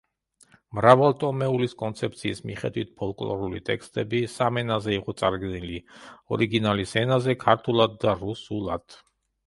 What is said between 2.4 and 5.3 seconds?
მიხედვით ფოლკლორული ტექსტები სამ ენაზე იყო